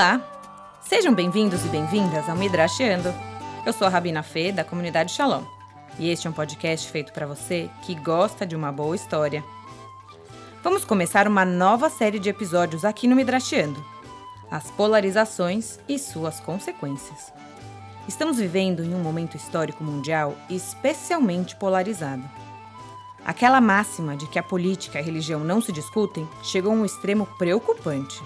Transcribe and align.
Olá! 0.00 0.18
Sejam 0.80 1.12
bem-vindos 1.12 1.62
e 1.62 1.68
bem-vindas 1.68 2.26
ao 2.26 2.34
Midrashiando. 2.34 3.12
Eu 3.66 3.72
sou 3.74 3.86
a 3.86 3.90
Rabina 3.90 4.22
Fê, 4.22 4.50
da 4.50 4.64
comunidade 4.64 5.12
Shalom, 5.12 5.42
e 5.98 6.08
este 6.08 6.26
é 6.26 6.30
um 6.30 6.32
podcast 6.32 6.90
feito 6.90 7.12
para 7.12 7.26
você 7.26 7.68
que 7.82 7.94
gosta 7.96 8.46
de 8.46 8.56
uma 8.56 8.72
boa 8.72 8.96
história. 8.96 9.44
Vamos 10.62 10.86
começar 10.86 11.28
uma 11.28 11.44
nova 11.44 11.90
série 11.90 12.18
de 12.18 12.30
episódios 12.30 12.82
aqui 12.82 13.06
no 13.06 13.14
Midrashiando. 13.14 13.84
As 14.50 14.70
polarizações 14.70 15.78
e 15.86 15.98
suas 15.98 16.40
consequências. 16.40 17.30
Estamos 18.08 18.38
vivendo 18.38 18.82
em 18.82 18.94
um 18.94 19.02
momento 19.02 19.36
histórico 19.36 19.84
mundial 19.84 20.34
especialmente 20.48 21.56
polarizado. 21.56 22.24
Aquela 23.22 23.60
máxima 23.60 24.16
de 24.16 24.26
que 24.28 24.38
a 24.38 24.42
política 24.42 24.96
e 24.96 25.02
a 25.02 25.04
religião 25.04 25.40
não 25.40 25.60
se 25.60 25.70
discutem 25.72 26.26
chegou 26.42 26.72
a 26.72 26.74
um 26.74 26.86
extremo 26.86 27.26
preocupante. 27.36 28.18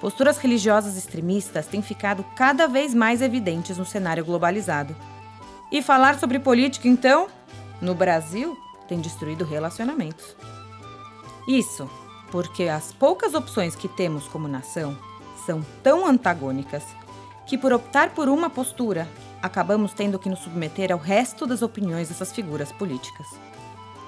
Posturas 0.00 0.38
religiosas 0.38 0.96
extremistas 0.96 1.66
têm 1.66 1.82
ficado 1.82 2.24
cada 2.34 2.66
vez 2.66 2.94
mais 2.94 3.22
evidentes 3.22 3.78
no 3.78 3.86
cenário 3.86 4.24
globalizado. 4.24 4.94
E 5.72 5.82
falar 5.82 6.18
sobre 6.18 6.38
política, 6.38 6.86
então, 6.86 7.28
no 7.80 7.94
Brasil, 7.94 8.56
tem 8.86 9.00
destruído 9.00 9.44
relacionamentos. 9.44 10.36
Isso 11.48 11.88
porque 12.30 12.64
as 12.64 12.92
poucas 12.92 13.34
opções 13.34 13.74
que 13.74 13.88
temos 13.88 14.26
como 14.28 14.48
nação 14.48 14.96
são 15.44 15.64
tão 15.82 16.06
antagônicas 16.06 16.82
que, 17.46 17.56
por 17.56 17.72
optar 17.72 18.10
por 18.10 18.28
uma 18.28 18.50
postura, 18.50 19.08
acabamos 19.40 19.92
tendo 19.92 20.18
que 20.18 20.28
nos 20.28 20.40
submeter 20.40 20.92
ao 20.92 20.98
resto 20.98 21.46
das 21.46 21.62
opiniões 21.62 22.08
dessas 22.08 22.32
figuras 22.32 22.72
políticas. 22.72 23.26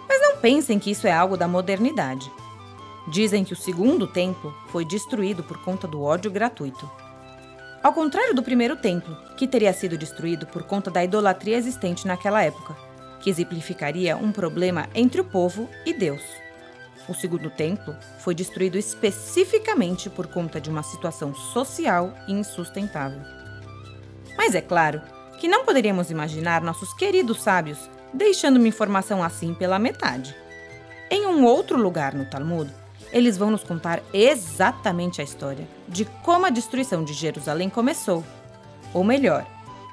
Mas 0.08 0.20
não 0.20 0.38
pensem 0.38 0.78
que 0.78 0.90
isso 0.90 1.06
é 1.06 1.12
algo 1.12 1.36
da 1.36 1.46
modernidade. 1.46 2.30
Dizem 3.10 3.42
que 3.42 3.54
o 3.54 3.56
segundo 3.56 4.06
templo 4.06 4.54
foi 4.68 4.84
destruído 4.84 5.42
por 5.42 5.58
conta 5.64 5.88
do 5.88 6.02
ódio 6.02 6.30
gratuito. 6.30 6.90
Ao 7.82 7.92
contrário 7.92 8.34
do 8.34 8.42
primeiro 8.42 8.76
templo, 8.76 9.16
que 9.36 9.46
teria 9.46 9.72
sido 9.72 9.96
destruído 9.96 10.46
por 10.46 10.64
conta 10.64 10.90
da 10.90 11.02
idolatria 11.02 11.56
existente 11.56 12.06
naquela 12.06 12.42
época, 12.42 12.76
que 13.20 13.30
exemplificaria 13.30 14.16
um 14.16 14.30
problema 14.30 14.88
entre 14.94 15.20
o 15.20 15.24
povo 15.24 15.68
e 15.86 15.94
Deus. 15.94 16.20
O 17.08 17.14
segundo 17.14 17.48
templo 17.48 17.96
foi 18.18 18.34
destruído 18.34 18.76
especificamente 18.76 20.10
por 20.10 20.26
conta 20.26 20.60
de 20.60 20.68
uma 20.68 20.82
situação 20.82 21.34
social 21.34 22.12
insustentável. 22.28 23.22
Mas 24.36 24.54
é 24.54 24.60
claro 24.60 25.00
que 25.38 25.48
não 25.48 25.64
poderíamos 25.64 26.10
imaginar 26.10 26.60
nossos 26.60 26.92
queridos 26.92 27.40
sábios 27.40 27.78
deixando 28.12 28.56
uma 28.56 28.68
informação 28.68 29.22
assim 29.22 29.54
pela 29.54 29.78
metade. 29.78 30.36
Em 31.10 31.26
um 31.26 31.44
outro 31.44 31.80
lugar 31.80 32.12
no 32.12 32.26
Talmud, 32.26 32.70
eles 33.12 33.36
vão 33.36 33.50
nos 33.50 33.64
contar 33.64 34.02
exatamente 34.12 35.20
a 35.20 35.24
história 35.24 35.66
de 35.88 36.04
como 36.22 36.46
a 36.46 36.50
destruição 36.50 37.04
de 37.04 37.12
Jerusalém 37.12 37.70
começou. 37.70 38.24
Ou 38.92 39.04
melhor, 39.04 39.46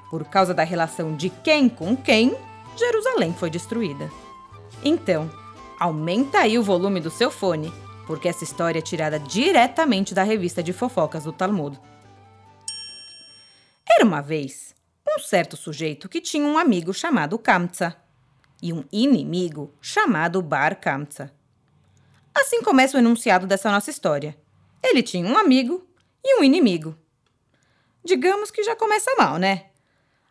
por 0.10 0.26
causa 0.26 0.54
da 0.54 0.64
relação 0.64 1.16
de 1.16 1.30
quem 1.30 1.68
com 1.70 1.96
quem, 1.96 2.36
Jerusalém 2.78 3.34
foi 3.34 3.50
destruída. 3.50 4.10
Então, 4.84 5.30
aumenta 5.80 6.40
aí 6.40 6.58
o 6.58 6.64
volume 6.64 7.00
do 7.00 7.10
seu 7.10 7.32
fone, 7.32 7.72
porque 8.06 8.28
essa 8.28 8.44
história 8.44 8.80
é 8.80 8.82
tirada 8.82 9.20
diretamente 9.20 10.14
da 10.14 10.24
revista 10.24 10.62
de 10.62 10.74
fofocas 10.74 11.24
do 11.24 11.32
Talmud. 11.32 11.80
Era 13.90 14.06
uma 14.06 14.22
vez 14.22 14.76
um 15.08 15.20
certo 15.20 15.56
sujeito 15.56 16.10
que 16.10 16.20
tinha 16.20 16.46
um 16.46 16.58
amigo 16.58 16.94
chamado 16.94 17.38
Kamtsa 17.38 17.96
e 18.62 18.74
um 18.74 18.84
inimigo 18.92 19.74
chamado 19.82 20.42
Bar 20.42 20.80
Kamsa. 20.80 21.32
Assim 22.36 22.62
começa 22.62 22.98
o 22.98 23.00
enunciado 23.00 23.48
dessa 23.48 23.72
nossa 23.72 23.90
história. 23.90 24.38
Ele 24.84 25.02
tinha 25.02 25.26
um 25.26 25.38
amigo 25.38 25.88
e 26.24 26.40
um 26.40 26.44
inimigo. 26.44 26.96
Digamos 28.04 28.52
que 28.52 28.64
já 28.64 28.76
começa 28.76 29.16
mal, 29.16 29.38
né? 29.38 29.68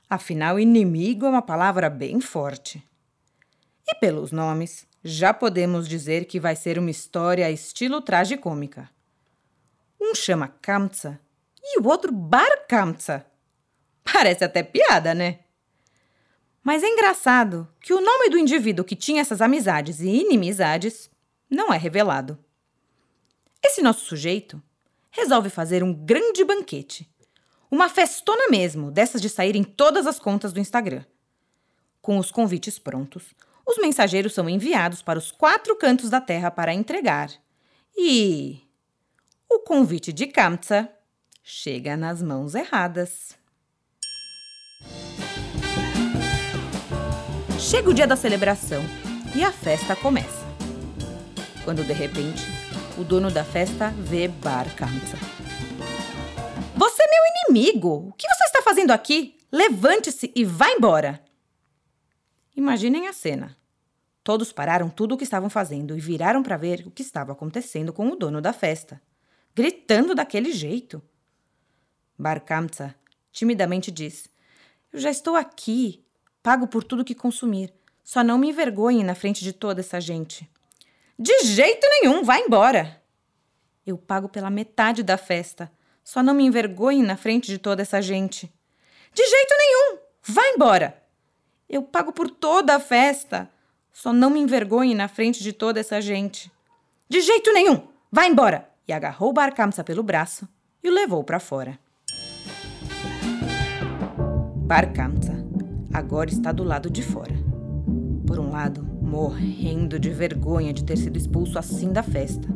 Afinal, 0.09 0.61
inimigo 0.61 1.25
é 1.25 1.29
uma 1.31 1.43
palavra 1.43 1.89
bem 1.89 2.21
forte. 2.21 2.87
E 3.87 3.95
pelos 3.97 4.31
nomes, 4.31 4.87
já 5.03 5.35
podemos 5.35 5.89
dizer 5.89 6.27
que 6.27 6.39
vai 6.39 6.55
ser 6.55 6.79
uma 6.79 6.91
história 6.91 7.51
estilo 7.51 8.01
tragicômica. 8.01 8.89
Um 10.01 10.15
chama 10.15 10.49
Kamsa 10.61 11.19
e 11.63 11.81
o 11.81 11.89
outro 11.89 12.13
Bar 12.13 12.67
Kamsa. 12.69 13.27
Parece 14.05 14.45
até 14.45 14.63
piada, 14.63 15.15
né? 15.15 15.41
Mas 16.63 16.83
é 16.83 16.89
engraçado 16.89 17.69
que 17.81 17.93
o 17.93 18.01
nome 18.01 18.31
do 18.31 18.39
indivíduo 18.39 18.85
que 18.85 18.97
tinha 18.97 19.21
essas 19.21 19.43
amizades 19.43 20.01
e 20.01 20.09
inimizades 20.09 21.11
não 21.51 21.73
é 21.73 21.77
revelado. 21.77 22.39
Esse 23.63 23.83
nosso 23.83 24.05
sujeito 24.05 24.63
resolve 25.11 25.49
fazer 25.49 25.83
um 25.83 25.93
grande 25.93 26.45
banquete, 26.45 27.09
uma 27.71 27.89
festona 27.89 28.49
mesmo, 28.49 28.91
dessas 28.91 29.21
de 29.21 29.29
sair 29.29 29.57
em 29.57 29.65
todas 29.65 30.07
as 30.07 30.19
contas 30.19 30.53
do 30.53 30.61
Instagram. 30.61 31.05
Com 32.03 32.19
os 32.19 32.31
convites 32.31 32.79
prontos, 32.79 33.35
os 33.67 33.79
mensageiros 33.79 34.35
são 34.35 34.49
enviados 34.49 35.03
para 35.03 35.19
os 35.19 35.31
quatro 35.31 35.75
cantos 35.77 36.11
da 36.11 36.21
terra 36.21 36.51
para 36.51 36.75
entregar. 36.75 37.31
E 37.97 38.61
o 39.49 39.61
convite 39.61 40.13
de 40.13 40.27
Kamtsa 40.27 40.91
chega 41.43 41.97
nas 41.97 42.23
mãos 42.23 42.55
erradas. 42.55 43.37
Chega 47.59 47.89
o 47.89 47.95
dia 47.95 48.07
da 48.07 48.17
celebração 48.17 48.83
e 49.35 49.43
a 49.43 49.51
festa 49.51 49.97
começa. 49.97 50.44
Quando 51.65 51.83
de 51.83 51.95
repente, 51.95 52.43
o 52.99 53.03
dono 53.03 53.31
da 53.31 53.43
festa 53.43 53.89
vê 53.89 54.29
Bar 54.29 54.67
Kamsa. 54.77 55.17
Você 56.77 57.03
é 57.03 57.07
meu 57.07 57.55
inimigo! 57.57 58.09
O 58.09 58.13
que 58.13 58.29
você 58.29 58.45
está 58.45 58.61
fazendo 58.61 58.91
aqui? 58.91 59.39
Levante-se 59.51 60.31
e 60.37 60.45
vá 60.45 60.69
embora! 60.69 61.25
Imaginem 62.55 63.09
a 63.09 63.15
cena. 63.15 63.57
Todos 64.23 64.53
pararam 64.53 64.91
tudo 64.91 65.15
o 65.15 65.19
que 65.19 65.25
estavam 65.25 65.49
fazendo 65.49 65.97
e 65.97 66.01
viraram 66.01 66.43
para 66.43 66.59
ver 66.59 66.87
o 66.87 66.91
que 66.91 67.01
estava 67.01 67.33
acontecendo 67.33 67.95
com 67.95 68.11
o 68.11 68.17
dono 68.17 68.43
da 68.43 68.53
festa, 68.53 69.01
gritando 69.55 70.15
daquele 70.15 70.53
jeito. 70.53 71.03
Bar 72.19 72.41
Kamsa 72.45 72.95
timidamente 73.33 73.91
diz: 73.91 74.29
Eu 74.93 75.01
já 75.01 75.11
estou 75.11 75.35
aqui. 75.35 76.05
Pago 76.43 76.67
por 76.67 76.85
tudo 76.85 77.05
que 77.05 77.15
consumir. 77.15 77.73
Só 78.03 78.23
não 78.23 78.37
me 78.37 78.51
envergonhe 78.51 79.03
na 79.03 79.15
frente 79.15 79.43
de 79.43 79.55
toda 79.55 79.81
essa 79.81 79.99
gente. 79.99 80.47
De 81.19 81.45
jeito 81.45 81.87
nenhum, 81.89 82.25
vá 82.25 82.39
embora. 82.39 83.01
Eu 83.87 83.97
pago 83.97 84.29
pela 84.29 84.51
metade 84.51 85.03
da 85.03 85.17
festa. 85.17 85.71
Só 86.03 86.23
não 86.23 86.35
me 86.35 86.45
envergonhe 86.45 87.03
na 87.03 87.17
frente 87.17 87.47
de 87.47 87.59
toda 87.59 87.83
essa 87.83 88.03
gente. 88.03 88.53
De 89.13 89.25
jeito 89.25 89.55
nenhum, 89.57 89.99
vá 90.23 90.43
embora. 90.49 91.03
Eu 91.69 91.83
pago 91.83 92.13
por 92.13 92.29
toda 92.29 92.75
a 92.75 92.81
festa. 92.81 93.49
Só 93.93 94.13
não 94.13 94.29
me 94.29 94.41
envergonhe 94.41 94.95
na 94.95 95.07
frente 95.07 95.43
de 95.43 95.53
toda 95.53 95.79
essa 95.79 96.01
gente. 96.01 96.51
De 97.09 97.21
jeito 97.21 97.53
nenhum, 97.53 97.87
vá 98.11 98.27
embora. 98.27 98.69
E 98.87 98.93
agarrou 98.93 99.33
Bar 99.33 99.55
pelo 99.85 100.03
braço 100.03 100.49
e 100.83 100.89
o 100.89 100.93
levou 100.93 101.23
para 101.23 101.39
fora. 101.39 101.79
Bar 104.67 104.93
agora 105.93 106.29
está 106.29 106.51
do 106.51 106.65
lado 106.65 106.91
de 106.91 107.03
fora. 107.03 107.35
Por 108.27 108.39
um 108.41 108.51
lado, 108.51 108.94
morrendo 109.15 109.97
de 109.97 110.11
vergonha 110.11 110.73
de 110.73 110.83
ter 110.83 110.99
sido 110.99 111.17
expulso 111.17 111.57
assim 111.57 111.93
da 111.93 112.03
festa, 112.03 112.49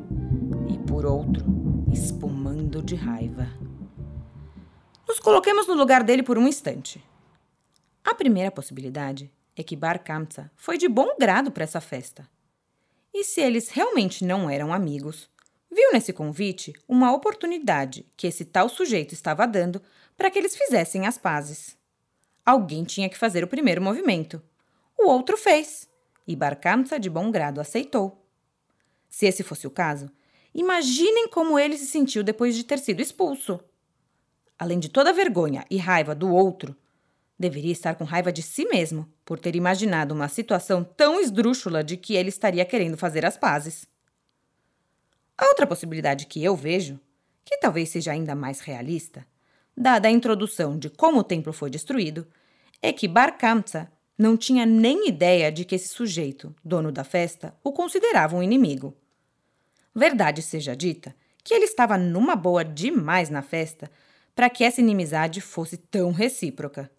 e 0.69 0.77
por 0.89 1.07
outro, 1.07 1.45
espumando 1.93 2.83
de 2.83 2.97
raiva. 2.97 3.47
Nos 5.07 5.21
coloquemos 5.21 5.69
no 5.69 5.75
lugar 5.75 6.03
dele 6.03 6.21
por 6.21 6.37
um 6.37 6.49
instante. 6.49 7.01
A 8.05 8.13
primeira 8.13 8.51
possibilidade 8.51 9.31
é 9.55 9.63
que 9.63 9.77
Bar 9.77 10.03
Kamsa 10.03 10.51
foi 10.57 10.77
de 10.77 10.89
bom 10.89 11.15
grado 11.17 11.53
para 11.53 11.63
essa 11.63 11.81
festa. 11.81 12.29
E 13.15 13.23
se 13.23 13.41
eles 13.41 13.69
realmente 13.69 14.25
não 14.25 14.51
eram 14.51 14.73
amigos, 14.73 15.31
viu 15.71 15.93
nesse 15.93 16.13
convite 16.13 16.73
uma 16.89 17.13
oportunidade 17.13 18.05
que 18.17 18.27
esse 18.27 18.45
tal 18.45 18.69
sujeito 18.69 19.15
estava 19.15 19.47
dando 19.47 19.81
para 20.17 20.29
que 20.29 20.37
eles 20.37 20.57
fizessem 20.57 21.07
as 21.07 21.17
pazes. 21.17 21.79
Alguém 22.45 22.83
tinha 22.83 23.09
que 23.09 23.17
fazer 23.17 23.45
o 23.45 23.49
primeiro 23.49 23.81
movimento. 23.81 24.43
O 24.99 25.09
outro 25.09 25.37
fez, 25.37 25.88
e 26.29 26.37
Barkamsa 26.37 27.01
de 27.01 27.09
bom 27.09 27.31
grado 27.31 27.59
aceitou. 27.59 28.23
Se 29.09 29.25
esse 29.25 29.43
fosse 29.43 29.67
o 29.67 29.71
caso, 29.71 30.11
imaginem 30.55 31.27
como 31.29 31.59
ele 31.59 31.79
se 31.79 31.87
sentiu 31.87 32.23
depois 32.23 32.55
de 32.55 32.65
ter 32.65 32.79
sido 32.79 33.01
expulso. 33.01 33.59
Além 34.59 34.79
de 34.79 34.91
toda 34.91 35.09
a 35.09 35.15
vergonha 35.15 35.65
e 35.71 35.79
raiva 35.79 36.15
do 36.15 36.31
outro, 36.31 36.77
deveria 37.39 37.73
estar 37.73 37.95
com 37.95 38.05
raiva 38.05 38.31
de 38.31 38.43
si 38.43 38.67
mesmo 38.67 39.11
por 39.25 39.39
ter 39.39 39.57
imaginado 39.57 40.13
uma 40.13 40.29
situação 40.29 40.85
tão 40.85 41.19
esdrúxula 41.19 41.83
de 41.83 41.97
que 41.97 42.15
ele 42.15 42.29
estaria 42.29 42.65
querendo 42.67 42.99
fazer 42.99 43.25
as 43.25 43.39
pazes. 43.39 43.87
A 45.37 45.47
outra 45.47 45.67
possibilidade 45.67 46.27
que 46.27 46.45
eu 46.45 46.55
vejo, 46.55 47.01
que 47.43 47.57
talvez 47.57 47.89
seja 47.89 48.13
ainda 48.13 48.35
mais 48.35 48.61
realista, 48.61 49.27
dada 49.75 50.09
a 50.09 50.11
introdução 50.11 50.79
de 50.79 50.91
como 50.91 51.21
o 51.21 51.25
templo 51.25 51.55
foi 51.55 51.71
destruído, 51.71 52.27
é 52.83 52.93
que 52.93 53.09
Bar 53.09 53.39
não 54.19 54.37
tinha 54.37 54.67
nem 54.67 55.09
ideia 55.09 55.53
de 55.53 55.65
que 55.65 55.77
esse 55.77 55.89
sujeito, 55.89 56.53
dono 56.65 56.91
da 56.91 57.05
festa, 57.05 57.57
o 57.63 57.73
considerava 57.73 58.37
um 58.37 58.43
inimigo. 58.43 58.97
Verdade 59.95 60.43
seja 60.43 60.77
dita 60.77 61.15
que 61.45 61.55
ele 61.55 61.65
estava 61.65 61.97
numa 61.97 62.35
boa 62.35 62.65
demais 62.65 63.31
na 63.31 63.43
festa 63.43 63.89
para 64.35 64.51
que 64.51 64.65
essa 64.65 64.81
inimizade 64.81 65.41
fosse 65.41 65.77
tão 65.77 66.11
recíproca. 66.11 66.91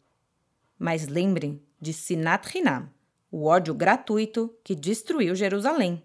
Mas 0.77 1.07
lembrem 1.07 1.61
de 1.79 1.93
Sinat 1.93 2.57
Hinam, 2.57 2.89
o 3.31 3.45
ódio 3.45 3.73
gratuito 3.73 4.53
que 4.63 4.73
destruiu 4.73 5.35
Jerusalém. 5.35 6.01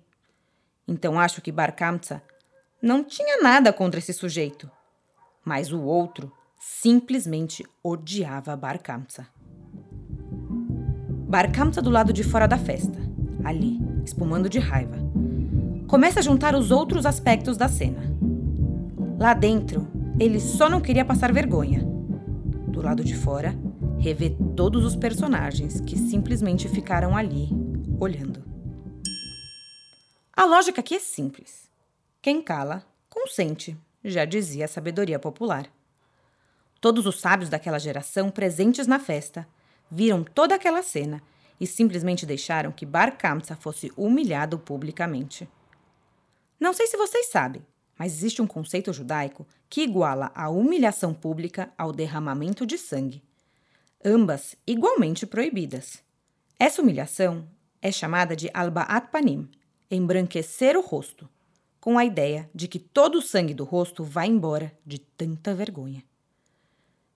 Então 0.87 1.19
acho 1.19 1.41
que 1.41 1.53
Bar 1.53 1.75
Kamsa 1.75 2.23
não 2.83 3.03
tinha 3.03 3.41
nada 3.41 3.73
contra 3.73 3.99
esse 3.99 4.13
sujeito, 4.13 4.71
mas 5.45 5.73
o 5.73 5.81
outro 5.81 6.31
simplesmente 6.61 7.65
odiava 7.83 8.57
Bar 8.57 8.83
Kamsa. 8.83 9.27
Bar 11.27 11.51
Kamsa 11.53 11.81
do 11.81 11.91
lado 11.91 12.13
de 12.13 12.23
fora 12.23 12.47
da 12.47 12.59
festa, 12.59 12.99
ali, 13.43 13.81
espumando 14.05 14.49
de 14.49 14.59
raiva. 14.59 14.97
Começa 15.89 16.21
a 16.21 16.23
juntar 16.23 16.55
os 16.55 16.71
outros 16.71 17.07
aspectos 17.07 17.57
da 17.57 17.69
cena. 17.69 18.03
Lá 19.19 19.33
dentro, 19.35 19.89
ele 20.19 20.39
só 20.39 20.69
não 20.69 20.81
queria 20.81 21.05
passar 21.05 21.33
vergonha. 21.33 21.81
Do 22.69 22.83
lado 22.83 23.03
de 23.03 23.15
fora, 23.15 23.55
revê 23.99 24.37
todos 24.55 24.85
os 24.85 24.95
personagens 24.95 25.81
que 25.81 25.99
simplesmente 25.99 26.69
ficaram 26.69 27.17
ali, 27.17 27.49
olhando. 27.99 28.45
A 30.37 30.45
lógica 30.45 30.81
aqui 30.81 30.97
é 30.97 31.01
simples. 31.01 31.71
Quem 32.21 32.43
cala, 32.43 32.85
consente, 33.09 33.77
já 34.05 34.25
dizia 34.25 34.67
a 34.67 34.69
sabedoria 34.69 35.19
popular. 35.19 35.67
Todos 36.81 37.07
os 37.07 37.19
sábios 37.19 37.49
daquela 37.49 37.79
geração 37.79 38.31
presentes 38.31 38.87
na 38.87 38.99
festa 38.99 39.47
viram 39.91 40.25
toda 40.25 40.55
aquela 40.55 40.83
cena 40.83 41.23
e 41.61 41.67
simplesmente 41.67 42.27
deixaram 42.27 42.73
que 42.73 42.87
Bar 42.87 43.17
Kamsa 43.17 43.57
fosse 43.57 43.93
humilhado 43.97 44.59
publicamente. 44.59 45.49
Não 46.59 46.73
sei 46.73 46.87
se 46.87 46.97
vocês 46.97 47.31
sabem, 47.31 47.65
mas 47.99 48.13
existe 48.13 48.43
um 48.43 48.47
conceito 48.47 48.93
judaico 48.93 49.47
que 49.69 49.83
iguala 49.83 50.33
a 50.35 50.49
humilhação 50.49 51.15
pública 51.15 51.73
ao 51.79 51.93
derramamento 51.93 52.67
de 52.67 52.77
sangue 52.79 53.23
ambas 54.05 54.55
igualmente 54.67 55.27
proibidas. 55.27 56.03
Essa 56.59 56.83
humilhação 56.83 57.49
é 57.81 57.91
chamada 57.91 58.37
de 58.37 58.51
albaat 58.53 59.09
panim, 59.11 59.49
embranquecer 59.91 60.77
o 60.77 60.83
rosto, 60.83 61.29
com 61.81 61.97
a 61.97 62.05
ideia 62.05 62.51
de 62.55 62.69
que 62.69 62.79
todo 62.79 63.17
o 63.17 63.23
sangue 63.23 63.55
do 63.55 63.65
rosto 63.65 64.05
vai 64.05 64.27
embora 64.27 64.73
de 64.85 64.99
tanta 64.99 65.55
vergonha. 65.55 66.05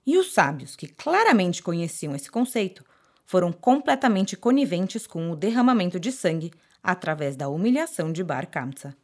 E 0.05 0.17
os 0.17 0.33
sábios, 0.33 0.75
que 0.75 0.87
claramente 0.87 1.61
conheciam 1.61 2.15
esse 2.15 2.29
conceito, 2.31 2.83
foram 3.25 3.51
completamente 3.51 4.35
coniventes 4.35 5.05
com 5.05 5.29
o 5.31 5.35
derramamento 5.35 5.99
de 5.99 6.11
sangue 6.11 6.51
através 6.81 7.35
da 7.35 7.47
humilhação 7.47 8.11
de 8.11 8.23
Bar 8.23 8.49
Kamsa. 8.49 8.95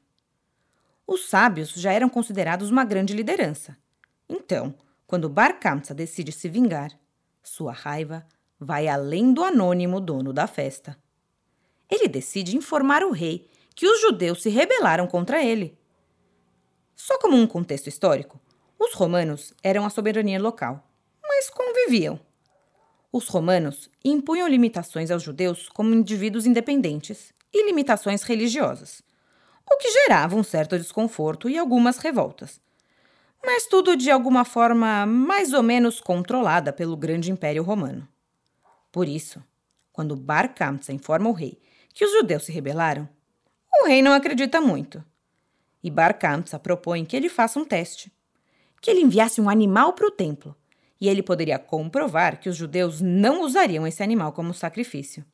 Os 1.06 1.30
sábios 1.30 1.69
já 1.74 1.94
eram 1.94 2.09
considerados 2.09 2.71
uma 2.71 2.83
grande 2.83 3.13
liderança. 3.13 3.77
Então, 4.27 4.74
quando 5.06 5.30
Bar 5.30 5.59
Kamsa 5.59 5.94
decide 5.94 6.31
se 6.31 6.50
vingar, 6.50 6.92
sua 7.44 7.71
raiva 7.71 8.25
vai 8.59 8.88
além 8.88 9.31
do 9.31 9.44
anônimo 9.44 10.00
dono 10.00 10.33
da 10.33 10.47
festa. 10.47 10.97
Ele 11.89 12.07
decide 12.07 12.57
informar 12.57 13.03
o 13.03 13.12
rei 13.12 13.47
que 13.75 13.88
os 13.88 14.01
judeus 14.01 14.42
se 14.42 14.50
rebelaram 14.50 15.06
contra 15.06 15.44
ele. 15.44 15.77
Só 16.95 17.19
como 17.19 17.38
um 17.38 17.45
contexto 17.45 17.88
histórico, 17.88 18.39
os 18.85 18.93
romanos 18.93 19.53
eram 19.63 19.85
a 19.85 19.89
soberania 19.89 20.41
local, 20.41 20.87
mas 21.23 21.49
conviviam. 21.49 22.19
Os 23.11 23.27
romanos 23.27 23.89
impunham 24.03 24.47
limitações 24.47 25.11
aos 25.11 25.23
judeus 25.23 25.69
como 25.69 25.93
indivíduos 25.93 26.45
independentes 26.45 27.33
e 27.53 27.65
limitações 27.65 28.23
religiosas, 28.23 29.01
o 29.69 29.77
que 29.77 29.91
gerava 29.91 30.35
um 30.35 30.43
certo 30.43 30.77
desconforto 30.77 31.49
e 31.49 31.57
algumas 31.57 31.97
revoltas 31.97 32.59
mas 33.45 33.67
tudo 33.67 33.95
de 33.95 34.09
alguma 34.09 34.43
forma 34.43 35.05
mais 35.05 35.53
ou 35.53 35.61
menos 35.61 36.01
controlada 36.01 36.73
pelo 36.73 36.97
grande 36.97 37.31
império 37.31 37.61
romano. 37.61 38.07
Por 38.91 39.07
isso, 39.07 39.41
quando 39.93 40.15
Bar 40.15 40.55
Kamsa 40.55 40.91
informa 40.91 41.29
o 41.29 41.33
rei 41.33 41.61
que 41.93 42.03
os 42.03 42.11
judeus 42.11 42.43
se 42.43 42.51
rebelaram, 42.51 43.07
o 43.81 43.87
rei 43.87 44.01
não 44.01 44.13
acredita 44.13 44.59
muito. 44.59 45.03
E 45.83 45.91
Bar 45.91 46.17
Kamsa 46.17 46.57
propõe 46.57 47.05
que 47.05 47.15
ele 47.15 47.29
faça 47.29 47.59
um 47.59 47.63
teste, 47.63 48.11
que 48.85 48.91
ele 48.91 49.01
enviasse 49.01 49.41
um 49.41 49.49
animal 49.49 49.93
para 49.93 50.05
o 50.05 50.11
templo, 50.11 50.55
e 51.01 51.09
ele 51.09 51.23
poderia 51.23 51.57
comprovar 51.57 52.39
que 52.39 52.47
os 52.47 52.55
judeus 52.55 53.01
não 53.01 53.41
usariam 53.41 53.87
esse 53.87 54.03
animal 54.03 54.31
como 54.31 54.53
sacrifício. 54.53 55.25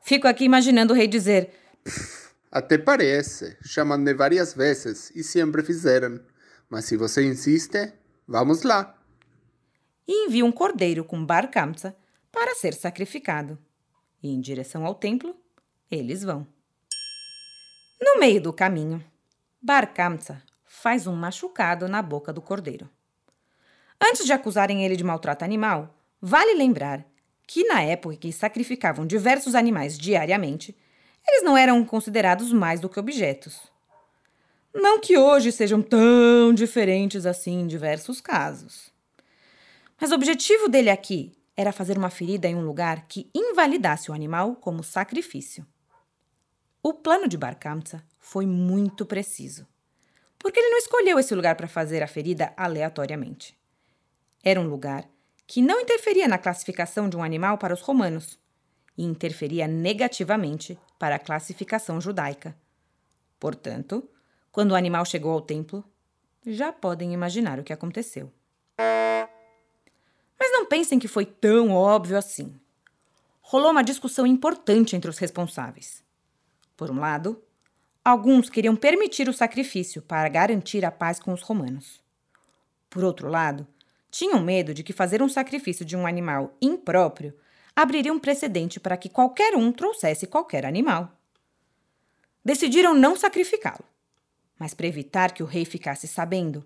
Fico 0.00 0.28
aqui 0.28 0.44
imaginando 0.44 0.92
o 0.92 0.96
rei 0.96 1.08
dizer: 1.08 1.52
Até 2.48 2.78
parece, 2.78 3.56
chamam-me 3.62 4.14
várias 4.14 4.54
vezes 4.54 5.10
e 5.12 5.24
sempre 5.24 5.64
fizeram. 5.64 6.20
Mas 6.68 6.84
se 6.84 6.96
você 6.96 7.26
insiste, 7.26 7.92
vamos 8.28 8.62
lá. 8.62 8.96
E 10.06 10.26
envia 10.26 10.44
um 10.44 10.52
cordeiro 10.52 11.04
com 11.04 11.26
Bar 11.26 11.50
Kamsa 11.50 11.96
para 12.30 12.54
ser 12.54 12.74
sacrificado. 12.74 13.58
E 14.22 14.32
em 14.32 14.40
direção 14.40 14.86
ao 14.86 14.94
templo, 14.94 15.34
eles 15.90 16.22
vão. 16.22 16.46
No 18.00 18.20
meio 18.20 18.40
do 18.40 18.52
caminho, 18.52 19.04
Bar 19.60 19.92
Kamsa 19.92 20.40
faz 20.72 21.08
um 21.08 21.16
machucado 21.16 21.88
na 21.88 22.00
boca 22.00 22.32
do 22.32 22.40
cordeiro. 22.40 22.88
Antes 24.00 24.24
de 24.24 24.32
acusarem 24.32 24.84
ele 24.84 24.94
de 24.94 25.02
maltrato 25.02 25.44
animal, 25.44 25.98
vale 26.22 26.54
lembrar 26.54 27.04
que 27.44 27.64
na 27.64 27.82
época 27.82 28.16
que 28.16 28.32
sacrificavam 28.32 29.04
diversos 29.04 29.56
animais 29.56 29.98
diariamente, 29.98 30.74
eles 31.26 31.42
não 31.42 31.58
eram 31.58 31.84
considerados 31.84 32.52
mais 32.52 32.78
do 32.78 32.88
que 32.88 33.00
objetos. 33.00 33.60
Não 34.72 35.00
que 35.00 35.18
hoje 35.18 35.50
sejam 35.50 35.82
tão 35.82 36.54
diferentes 36.54 37.26
assim 37.26 37.62
em 37.62 37.66
diversos 37.66 38.20
casos. 38.20 38.92
Mas 40.00 40.12
o 40.12 40.14
objetivo 40.14 40.68
dele 40.68 40.88
aqui 40.88 41.36
era 41.56 41.72
fazer 41.72 41.98
uma 41.98 42.10
ferida 42.10 42.46
em 42.46 42.54
um 42.54 42.64
lugar 42.64 43.08
que 43.08 43.28
invalidasse 43.34 44.08
o 44.08 44.14
animal 44.14 44.54
como 44.54 44.84
sacrifício. 44.84 45.66
O 46.80 46.94
plano 46.94 47.26
de 47.26 47.36
Barkamsa 47.36 48.02
foi 48.20 48.46
muito 48.46 49.04
preciso, 49.04 49.66
porque 50.40 50.58
ele 50.58 50.70
não 50.70 50.78
escolheu 50.78 51.18
esse 51.18 51.34
lugar 51.34 51.54
para 51.54 51.68
fazer 51.68 52.02
a 52.02 52.08
ferida 52.08 52.52
aleatoriamente. 52.56 53.56
Era 54.42 54.58
um 54.58 54.66
lugar 54.66 55.06
que 55.46 55.60
não 55.60 55.80
interferia 55.80 56.26
na 56.26 56.38
classificação 56.38 57.08
de 57.08 57.16
um 57.16 57.22
animal 57.22 57.58
para 57.58 57.74
os 57.74 57.82
romanos 57.82 58.38
e 58.96 59.04
interferia 59.04 59.68
negativamente 59.68 60.78
para 60.98 61.16
a 61.16 61.18
classificação 61.18 62.00
judaica. 62.00 62.56
Portanto, 63.38 64.08
quando 64.50 64.72
o 64.72 64.74
animal 64.74 65.04
chegou 65.04 65.32
ao 65.32 65.42
templo, 65.42 65.84
já 66.46 66.72
podem 66.72 67.12
imaginar 67.12 67.58
o 67.58 67.62
que 67.62 67.72
aconteceu. 67.72 68.32
Mas 70.38 70.52
não 70.52 70.64
pensem 70.64 70.98
que 70.98 71.08
foi 71.08 71.26
tão 71.26 71.70
óbvio 71.70 72.16
assim. 72.16 72.58
Rolou 73.42 73.72
uma 73.72 73.84
discussão 73.84 74.26
importante 74.26 74.96
entre 74.96 75.10
os 75.10 75.18
responsáveis. 75.18 76.02
Por 76.76 76.90
um 76.90 76.98
lado, 76.98 77.42
alguns 78.04 78.48
queriam 78.48 78.76
permitir 78.76 79.28
o 79.28 79.32
sacrifício 79.32 80.02
para 80.02 80.28
garantir 80.28 80.84
a 80.84 80.90
paz 80.90 81.18
com 81.18 81.32
os 81.32 81.42
romanos. 81.42 82.00
Por 82.88 83.04
outro 83.04 83.28
lado, 83.28 83.66
tinham 84.10 84.42
medo 84.42 84.74
de 84.74 84.82
que 84.82 84.92
fazer 84.92 85.22
um 85.22 85.28
sacrifício 85.28 85.84
de 85.84 85.96
um 85.96 86.06
animal 86.06 86.56
impróprio 86.60 87.34
abriria 87.74 88.12
um 88.12 88.18
precedente 88.18 88.80
para 88.80 88.96
que 88.96 89.08
qualquer 89.08 89.54
um 89.54 89.70
trouxesse 89.70 90.26
qualquer 90.26 90.66
animal. 90.66 91.16
Decidiram 92.44 92.94
não 92.94 93.16
sacrificá-lo 93.16 93.84
mas 94.60 94.74
para 94.74 94.86
evitar 94.86 95.32
que 95.32 95.42
o 95.42 95.46
rei 95.46 95.64
ficasse 95.64 96.06
sabendo, 96.06 96.62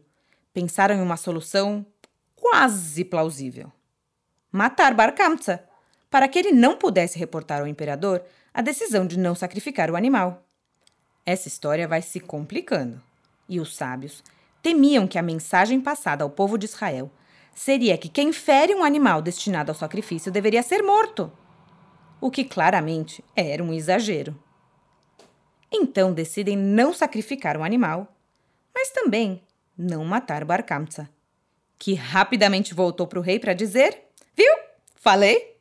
pensaram 0.53 0.97
em 0.97 1.01
uma 1.01 1.17
solução 1.17 1.87
quase 2.35 3.05
plausível: 3.05 3.73
matar 4.51 4.93
Bar 4.93 5.15
Kamsa, 5.15 5.65
para 6.11 6.27
que 6.27 6.41
ele 6.41 6.51
não 6.51 6.77
pudesse 6.77 7.17
reportar 7.17 7.61
ao 7.61 7.69
imperador 7.69 8.21
a 8.53 8.61
decisão 8.61 9.07
de 9.07 9.17
não 9.17 9.37
sacrificar 9.37 9.93
o 9.93 9.97
animal. 9.97 10.44
Essa 11.27 11.49
história 11.49 11.89
vai 11.89 12.03
se 12.03 12.21
complicando, 12.21 13.01
e 13.49 13.59
os 13.59 13.75
sábios 13.75 14.23
temiam 14.63 15.07
que 15.07 15.19
a 15.19 15.23
mensagem 15.23 15.81
passada 15.81 16.23
ao 16.23 16.31
povo 16.31 16.59
de 16.59 16.67
Israel 16.67 17.11
seria 17.55 17.97
que 17.97 18.09
quem 18.09 18.33
fere 18.33 18.75
um 18.75 18.85
animal 18.85 19.23
destinado 19.23 19.71
ao 19.71 19.75
sacrifício 19.77 20.31
deveria 20.31 20.63
ser 20.63 20.83
morto, 20.83 21.33
o 22.21 22.31
que 22.31 22.45
claramente 22.45 23.25
era 23.35 23.63
um 23.63 23.73
exagero. 23.73 24.39
Então 25.71 26.13
decidem 26.13 26.57
não 26.57 26.93
sacrificar 26.93 27.57
um 27.57 27.65
animal, 27.65 28.15
mas 28.75 28.91
também 28.91 29.43
não 29.77 30.05
matar 30.05 30.45
Bar 30.45 30.65
que 31.79 31.95
rapidamente 31.95 32.73
voltou 32.73 33.07
para 33.07 33.19
o 33.19 33.23
rei 33.23 33.39
para 33.39 33.55
dizer: 33.55 34.05
Viu? 34.37 34.53
Falei! 34.97 35.57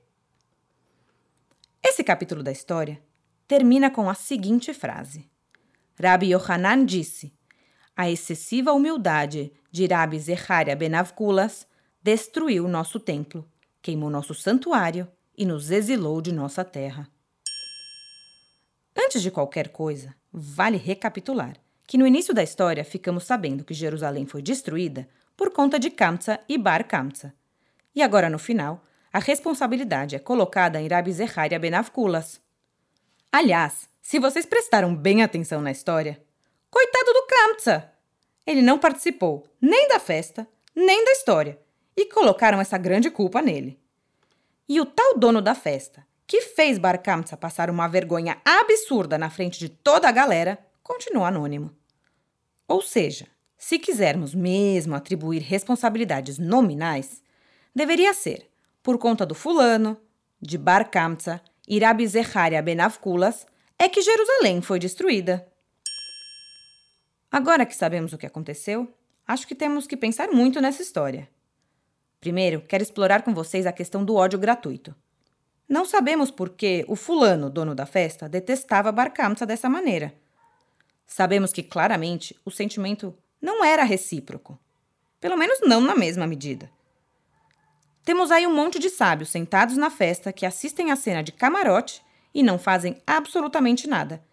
Esse 1.83 2.03
capítulo 2.03 2.43
da 2.43 2.51
história 2.51 3.01
termina 3.47 3.89
com 3.89 4.09
a 4.09 4.13
seguinte 4.13 4.73
frase: 4.73 5.27
Rabi 5.99 6.31
Yohanan 6.31 6.85
disse: 6.85 7.33
A 7.95 8.09
excessiva 8.09 8.73
humildade 8.73 9.51
de 9.71 9.85
Rabi 9.85 10.19
Zecharia 10.19 10.75
Benavkulas 10.75 11.67
destruiu 12.01 12.67
nosso 12.67 12.99
templo, 12.99 13.47
queimou 13.81 14.09
nosso 14.09 14.33
santuário 14.33 15.07
e 15.37 15.45
nos 15.45 15.71
exilou 15.71 16.21
de 16.21 16.31
nossa 16.31 16.63
terra. 16.63 17.07
Antes 18.95 19.21
de 19.21 19.31
qualquer 19.31 19.69
coisa, 19.69 20.13
vale 20.31 20.77
recapitular 20.77 21.55
que 21.85 21.97
no 21.97 22.07
início 22.07 22.33
da 22.33 22.43
história 22.43 22.83
ficamos 22.83 23.23
sabendo 23.23 23.63
que 23.63 23.73
Jerusalém 23.73 24.25
foi 24.25 24.41
destruída 24.41 25.07
por 25.35 25.51
conta 25.51 25.79
de 25.79 25.89
Kamsa 25.89 26.39
e 26.47 26.57
Bar 26.57 26.87
Kamsa. 26.87 27.33
E 27.95 28.01
agora 28.01 28.29
no 28.29 28.39
final, 28.39 28.83
a 29.11 29.19
responsabilidade 29.19 30.15
é 30.15 30.19
colocada 30.19 30.81
em 30.81 30.87
Rabi 30.87 31.11
Zecharia 31.11 31.59
Benavkulas. 31.59 32.41
Aliás, 33.31 33.89
se 34.03 34.19
vocês 34.19 34.45
prestaram 34.45 34.93
bem 34.93 35.23
atenção 35.23 35.61
na 35.61 35.71
história, 35.71 36.21
coitado 36.69 37.13
do 37.13 37.25
Kamsa! 37.25 37.89
Ele 38.45 38.61
não 38.61 38.77
participou 38.77 39.47
nem 39.61 39.87
da 39.87 39.97
festa, 39.97 40.45
nem 40.75 41.05
da 41.05 41.11
história, 41.13 41.57
e 41.95 42.05
colocaram 42.07 42.59
essa 42.59 42.77
grande 42.77 43.09
culpa 43.09 43.41
nele. 43.41 43.79
E 44.67 44.81
o 44.81 44.85
tal 44.85 45.17
dono 45.17 45.41
da 45.41 45.55
festa, 45.55 46.05
que 46.27 46.41
fez 46.41 46.77
Bar 46.77 47.01
Kamsa 47.01 47.37
passar 47.37 47.69
uma 47.69 47.87
vergonha 47.87 48.41
absurda 48.43 49.17
na 49.17 49.29
frente 49.29 49.57
de 49.57 49.69
toda 49.69 50.09
a 50.09 50.11
galera, 50.11 50.59
continua 50.83 51.29
anônimo. 51.29 51.71
Ou 52.67 52.81
seja, 52.81 53.27
se 53.57 53.79
quisermos 53.79 54.35
mesmo 54.35 54.95
atribuir 54.95 55.39
responsabilidades 55.39 56.37
nominais, 56.37 57.23
deveria 57.73 58.13
ser 58.13 58.49
por 58.83 58.97
conta 58.97 59.25
do 59.25 59.33
fulano, 59.33 59.97
de 60.41 60.57
Bar 60.57 60.91
Kamsa 60.91 61.39
e 61.65 61.79
Rabi 61.79 62.05
Zecharia 62.05 62.61
Benavkulas, 62.61 63.47
é 63.77 63.89
que 63.89 64.01
Jerusalém 64.01 64.61
foi 64.61 64.79
destruída. 64.79 65.47
Agora 67.31 67.65
que 67.65 67.75
sabemos 67.75 68.13
o 68.13 68.17
que 68.17 68.25
aconteceu, 68.25 68.93
acho 69.27 69.47
que 69.47 69.55
temos 69.55 69.87
que 69.87 69.97
pensar 69.97 70.29
muito 70.29 70.61
nessa 70.61 70.81
história. 70.81 71.29
Primeiro, 72.19 72.61
quero 72.61 72.83
explorar 72.83 73.23
com 73.23 73.33
vocês 73.33 73.65
a 73.65 73.71
questão 73.71 74.05
do 74.05 74.15
ódio 74.15 74.39
gratuito. 74.39 74.95
Não 75.67 75.85
sabemos 75.85 76.29
por 76.29 76.49
que 76.49 76.85
o 76.87 76.95
fulano, 76.95 77.49
dono 77.49 77.73
da 77.73 77.85
festa, 77.85 78.29
detestava 78.29 78.91
Bar 78.91 79.11
Kamsa 79.11 79.45
dessa 79.45 79.69
maneira. 79.69 80.13
Sabemos 81.05 81.51
que 81.51 81.63
claramente 81.63 82.39
o 82.45 82.51
sentimento 82.51 83.17
não 83.41 83.63
era 83.63 83.83
recíproco. 83.83 84.59
Pelo 85.19 85.37
menos 85.37 85.59
não 85.61 85.81
na 85.81 85.95
mesma 85.95 86.27
medida. 86.27 86.69
Temos 88.05 88.31
aí 88.31 88.45
um 88.45 88.53
monte 88.53 88.79
de 88.79 88.89
sábios 88.89 89.29
sentados 89.29 89.77
na 89.77 89.89
festa 89.89 90.33
que 90.33 90.45
assistem 90.45 90.91
a 90.91 90.95
cena 90.95 91.23
de 91.23 91.31
camarote 91.31 92.03
e 92.33 92.41
não 92.41 92.57
fazem 92.57 92.97
absolutamente 93.05 93.87
nada. 93.87 94.23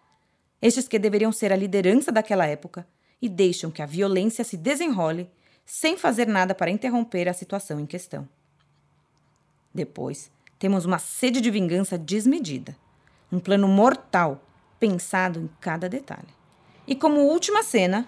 Estes 0.61 0.87
que 0.87 0.99
deveriam 0.99 1.31
ser 1.31 1.51
a 1.51 1.55
liderança 1.55 2.11
daquela 2.11 2.45
época 2.45 2.87
e 3.21 3.29
deixam 3.29 3.71
que 3.71 3.81
a 3.81 3.85
violência 3.85 4.43
se 4.43 4.57
desenrole 4.57 5.29
sem 5.65 5.97
fazer 5.97 6.27
nada 6.27 6.55
para 6.55 6.71
interromper 6.71 7.29
a 7.29 7.33
situação 7.33 7.79
em 7.79 7.85
questão. 7.85 8.27
Depois, 9.73 10.31
temos 10.59 10.85
uma 10.85 10.99
sede 10.99 11.39
de 11.39 11.49
vingança 11.49 11.97
desmedida, 11.97 12.75
um 13.31 13.39
plano 13.39 13.67
mortal 13.67 14.43
pensado 14.79 15.39
em 15.39 15.49
cada 15.59 15.87
detalhe. 15.87 16.27
E 16.87 16.95
como 16.95 17.21
última 17.21 17.63
cena, 17.63 18.07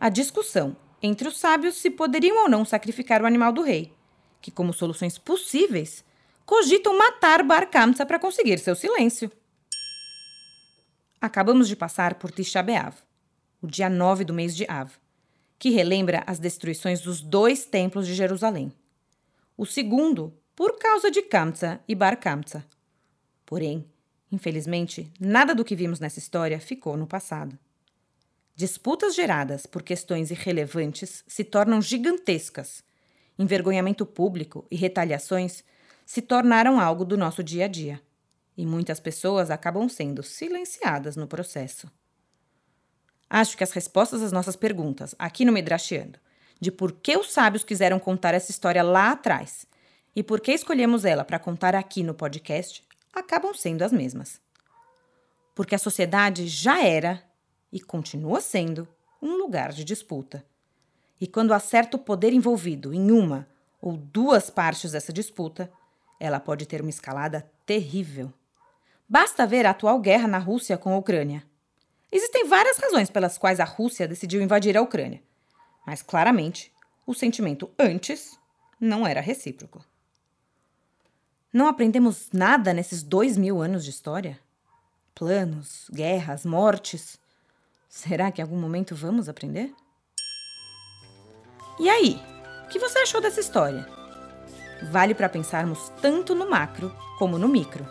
a 0.00 0.08
discussão 0.08 0.76
entre 1.02 1.28
os 1.28 1.38
sábios 1.38 1.76
se 1.76 1.90
poderiam 1.90 2.42
ou 2.42 2.48
não 2.48 2.64
sacrificar 2.64 3.22
o 3.22 3.26
animal 3.26 3.52
do 3.52 3.62
rei 3.62 3.92
que, 4.44 4.50
como 4.50 4.74
soluções 4.74 5.16
possíveis, 5.16 6.04
cogitam 6.44 6.96
matar 6.96 7.42
Bar 7.42 7.70
Kamsa 7.70 8.04
para 8.04 8.18
conseguir 8.18 8.58
seu 8.58 8.74
silêncio. 8.74 9.30
Acabamos 11.20 11.68
de 11.68 11.76
passar 11.76 12.14
por 12.14 12.30
Tisha 12.30 12.62
B'Av, 12.62 12.96
o 13.62 13.66
dia 13.66 13.88
9 13.88 14.24
do 14.24 14.34
mês 14.34 14.54
de 14.54 14.66
Av, 14.68 14.92
que 15.58 15.70
relembra 15.70 16.22
as 16.26 16.38
destruições 16.38 17.00
dos 17.00 17.20
dois 17.20 17.64
templos 17.64 18.06
de 18.06 18.14
Jerusalém. 18.14 18.72
O 19.56 19.64
segundo, 19.64 20.36
por 20.54 20.78
causa 20.78 21.10
de 21.10 21.22
Kamsa 21.22 21.80
e 21.88 21.94
Bar 21.94 22.18
Kamsa. 22.18 22.64
Porém, 23.46 23.86
infelizmente, 24.30 25.10
nada 25.18 25.54
do 25.54 25.64
que 25.64 25.76
vimos 25.76 26.00
nessa 26.00 26.18
história 26.18 26.60
ficou 26.60 26.96
no 26.96 27.06
passado. 27.06 27.58
Disputas 28.54 29.14
geradas 29.14 29.66
por 29.66 29.82
questões 29.82 30.30
irrelevantes 30.30 31.24
se 31.26 31.42
tornam 31.42 31.80
gigantescas 31.80 32.84
envergonhamento 33.38 34.06
público 34.06 34.66
e 34.70 34.76
retaliações 34.76 35.64
se 36.04 36.22
tornaram 36.22 36.80
algo 36.80 37.04
do 37.04 37.16
nosso 37.16 37.42
dia 37.42 37.64
a 37.64 37.68
dia, 37.68 38.00
e 38.56 38.64
muitas 38.64 39.00
pessoas 39.00 39.50
acabam 39.50 39.88
sendo 39.88 40.22
silenciadas 40.22 41.16
no 41.16 41.26
processo. 41.26 41.90
Acho 43.28 43.56
que 43.56 43.64
as 43.64 43.72
respostas 43.72 44.22
às 44.22 44.32
nossas 44.32 44.54
perguntas, 44.54 45.14
aqui 45.18 45.44
no 45.44 45.52
Midrashiando, 45.52 46.18
de 46.60 46.70
por 46.70 46.92
que 46.92 47.16
os 47.16 47.32
sábios 47.32 47.64
quiseram 47.64 47.98
contar 47.98 48.34
essa 48.34 48.50
história 48.50 48.82
lá 48.82 49.10
atrás 49.10 49.66
e 50.14 50.22
por 50.22 50.40
que 50.40 50.52
escolhemos 50.52 51.04
ela 51.04 51.24
para 51.24 51.38
contar 51.38 51.74
aqui 51.74 52.02
no 52.02 52.14
podcast, 52.14 52.84
acabam 53.12 53.52
sendo 53.52 53.82
as 53.82 53.92
mesmas. 53.92 54.40
Porque 55.54 55.74
a 55.74 55.78
sociedade 55.78 56.46
já 56.46 56.82
era 56.84 57.22
e 57.72 57.80
continua 57.80 58.40
sendo 58.40 58.86
um 59.20 59.36
lugar 59.36 59.72
de 59.72 59.84
disputa 59.84 60.44
e 61.20 61.26
quando 61.26 61.54
há 61.54 61.58
certo 61.58 61.98
poder 61.98 62.32
envolvido 62.32 62.92
em 62.92 63.10
uma 63.10 63.48
ou 63.80 63.96
duas 63.96 64.50
partes 64.50 64.92
dessa 64.92 65.12
disputa, 65.12 65.70
ela 66.18 66.40
pode 66.40 66.66
ter 66.66 66.80
uma 66.80 66.90
escalada 66.90 67.48
terrível. 67.66 68.32
Basta 69.08 69.46
ver 69.46 69.66
a 69.66 69.70
atual 69.70 69.98
guerra 70.00 70.26
na 70.26 70.38
Rússia 70.38 70.78
com 70.78 70.94
a 70.94 70.98
Ucrânia. 70.98 71.42
Existem 72.10 72.46
várias 72.46 72.78
razões 72.78 73.10
pelas 73.10 73.36
quais 73.36 73.60
a 73.60 73.64
Rússia 73.64 74.06
decidiu 74.06 74.40
invadir 74.40 74.76
a 74.76 74.82
Ucrânia, 74.82 75.22
mas 75.86 76.00
claramente 76.00 76.72
o 77.06 77.12
sentimento 77.12 77.70
antes 77.78 78.38
não 78.80 79.06
era 79.06 79.20
recíproco. 79.20 79.84
Não 81.52 81.66
aprendemos 81.66 82.30
nada 82.32 82.72
nesses 82.72 83.02
dois 83.02 83.36
mil 83.36 83.60
anos 83.60 83.84
de 83.84 83.90
história? 83.90 84.38
Planos, 85.14 85.88
guerras, 85.92 86.44
mortes. 86.44 87.18
Será 87.88 88.32
que 88.32 88.40
em 88.40 88.44
algum 88.44 88.56
momento 88.56 88.94
vamos 88.96 89.28
aprender? 89.28 89.72
E 91.78 91.88
aí, 91.88 92.20
o 92.64 92.68
que 92.68 92.78
você 92.78 92.98
achou 93.00 93.20
dessa 93.20 93.40
história? 93.40 94.03
Vale 94.82 95.14
para 95.14 95.28
pensarmos 95.28 95.90
tanto 96.00 96.34
no 96.34 96.48
macro 96.48 96.94
como 97.18 97.38
no 97.38 97.48
micro. 97.48 97.86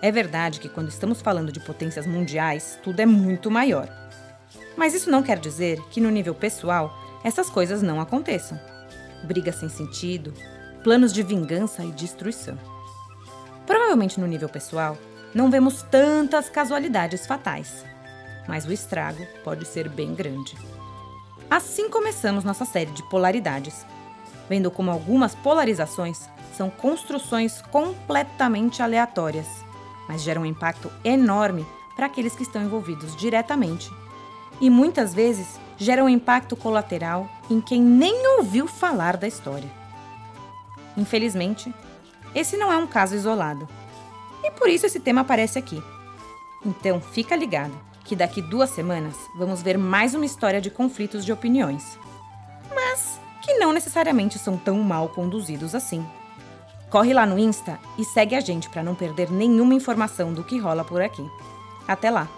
É 0.00 0.12
verdade 0.12 0.60
que 0.60 0.68
quando 0.68 0.88
estamos 0.88 1.20
falando 1.20 1.50
de 1.50 1.60
potências 1.60 2.06
mundiais, 2.06 2.78
tudo 2.82 3.00
é 3.00 3.06
muito 3.06 3.50
maior. 3.50 3.88
Mas 4.76 4.94
isso 4.94 5.10
não 5.10 5.22
quer 5.22 5.38
dizer 5.38 5.80
que 5.90 6.00
no 6.00 6.10
nível 6.10 6.34
pessoal 6.34 6.96
essas 7.24 7.50
coisas 7.50 7.82
não 7.82 8.00
aconteçam. 8.00 8.58
Brigas 9.24 9.56
sem 9.56 9.68
sentido, 9.68 10.32
planos 10.84 11.12
de 11.12 11.22
vingança 11.22 11.84
e 11.84 11.90
destruição. 11.90 12.56
Provavelmente 13.66 14.20
no 14.20 14.26
nível 14.26 14.48
pessoal, 14.48 14.96
não 15.34 15.50
vemos 15.50 15.82
tantas 15.82 16.48
casualidades 16.48 17.26
fatais, 17.26 17.84
mas 18.46 18.64
o 18.64 18.72
estrago 18.72 19.26
pode 19.44 19.66
ser 19.66 19.88
bem 19.88 20.14
grande. 20.14 20.56
Assim 21.50 21.90
começamos 21.90 22.44
nossa 22.44 22.64
série 22.64 22.90
de 22.92 23.02
polaridades, 23.10 23.84
vendo 24.48 24.70
como 24.70 24.90
algumas 24.90 25.34
polarizações 25.34 26.28
são 26.56 26.70
construções 26.70 27.62
completamente 27.70 28.82
aleatórias, 28.82 29.46
mas 30.08 30.22
geram 30.22 30.42
um 30.42 30.46
impacto 30.46 30.90
enorme 31.04 31.66
para 31.94 32.06
aqueles 32.06 32.34
que 32.34 32.42
estão 32.42 32.62
envolvidos 32.62 33.14
diretamente. 33.14 33.90
E 34.60 34.70
muitas 34.70 35.14
vezes 35.14 35.58
geram 35.76 36.06
um 36.06 36.08
impacto 36.08 36.56
colateral 36.56 37.28
em 37.48 37.60
quem 37.60 37.80
nem 37.80 38.36
ouviu 38.38 38.66
falar 38.66 39.16
da 39.16 39.28
história. 39.28 39.70
Infelizmente, 40.96 41.72
esse 42.34 42.56
não 42.56 42.72
é 42.72 42.76
um 42.76 42.86
caso 42.86 43.14
isolado. 43.14 43.68
E 44.42 44.50
por 44.50 44.68
isso 44.68 44.86
esse 44.86 44.98
tema 44.98 45.20
aparece 45.20 45.58
aqui. 45.58 45.82
Então, 46.64 47.00
fica 47.00 47.36
ligado 47.36 47.72
que 48.04 48.16
daqui 48.16 48.42
duas 48.42 48.70
semanas 48.70 49.14
vamos 49.36 49.62
ver 49.62 49.78
mais 49.78 50.14
uma 50.14 50.24
história 50.24 50.60
de 50.60 50.70
conflitos 50.70 51.24
de 51.24 51.32
opiniões. 51.32 51.98
Não 53.58 53.72
necessariamente 53.72 54.38
são 54.38 54.56
tão 54.56 54.78
mal 54.78 55.08
conduzidos 55.08 55.74
assim. 55.74 56.06
Corre 56.88 57.12
lá 57.12 57.26
no 57.26 57.38
Insta 57.38 57.78
e 57.98 58.04
segue 58.04 58.36
a 58.36 58.40
gente 58.40 58.70
para 58.70 58.84
não 58.84 58.94
perder 58.94 59.30
nenhuma 59.30 59.74
informação 59.74 60.32
do 60.32 60.44
que 60.44 60.58
rola 60.58 60.84
por 60.84 61.02
aqui. 61.02 61.28
Até 61.86 62.08
lá! 62.08 62.28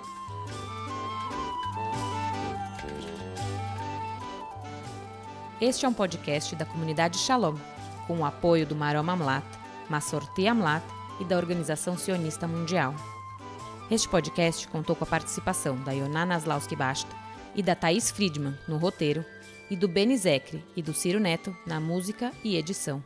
Este 5.61 5.85
é 5.85 5.89
um 5.89 5.93
podcast 5.93 6.57
da 6.57 6.65
comunidade 6.65 7.19
Shalom, 7.19 7.57
com 8.07 8.21
o 8.21 8.25
apoio 8.25 8.67
do 8.67 8.75
Maroma 8.75 9.15
Mamlat, 9.15 9.45
Massorti 9.91 10.49
Amlat 10.49 10.83
e 11.21 11.25
da 11.25 11.37
Organização 11.37 11.99
Sionista 11.99 12.49
Mundial. 12.49 12.95
Este 13.91 14.09
podcast 14.09 14.67
contou 14.69 14.97
com 14.97 15.05
a 15.05 15.07
participação 15.07 15.77
da 15.85 15.93
Yonana 15.93 16.35
Aslauski 16.35 16.75
Basta 16.75 17.15
e 17.55 17.63
da 17.63 17.75
Thaís 17.75 18.11
Friedman 18.11 18.57
no 18.67 18.79
roteiro, 18.79 19.23
e 19.71 19.77
do 19.77 19.89
Beni 19.89 20.17
Zecre 20.17 20.65
e 20.77 20.83
do 20.83 20.93
Ciro 20.93 21.21
Neto 21.21 21.57
na 21.67 21.81
música 21.81 22.33
e 22.43 22.57
edição. 22.57 23.03